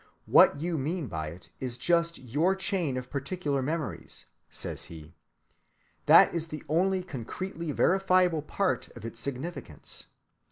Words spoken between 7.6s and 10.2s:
verifiable part of its significance.